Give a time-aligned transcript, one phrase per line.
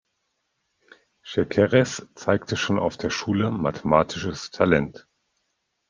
[1.23, 5.07] Szekeres zeigte schon auf der Schule mathematisches Talent.